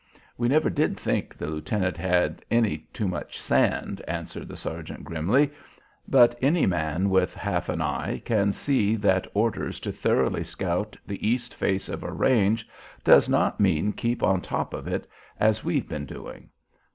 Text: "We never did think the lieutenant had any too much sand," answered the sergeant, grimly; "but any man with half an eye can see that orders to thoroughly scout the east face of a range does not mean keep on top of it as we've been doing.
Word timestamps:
"We 0.35 0.47
never 0.47 0.71
did 0.71 0.97
think 0.99 1.37
the 1.37 1.45
lieutenant 1.45 1.95
had 1.95 2.43
any 2.49 2.79
too 2.91 3.07
much 3.07 3.39
sand," 3.39 4.01
answered 4.07 4.47
the 4.47 4.57
sergeant, 4.57 5.03
grimly; 5.03 5.51
"but 6.07 6.35
any 6.41 6.65
man 6.65 7.11
with 7.11 7.35
half 7.35 7.69
an 7.69 7.83
eye 7.83 8.19
can 8.25 8.51
see 8.51 8.95
that 8.95 9.29
orders 9.35 9.79
to 9.81 9.91
thoroughly 9.91 10.43
scout 10.43 10.97
the 11.05 11.23
east 11.27 11.53
face 11.53 11.87
of 11.87 12.01
a 12.03 12.11
range 12.11 12.67
does 13.03 13.29
not 13.29 13.59
mean 13.59 13.93
keep 13.93 14.23
on 14.23 14.41
top 14.41 14.73
of 14.73 14.87
it 14.87 15.05
as 15.39 15.63
we've 15.63 15.87
been 15.87 16.07
doing. 16.07 16.49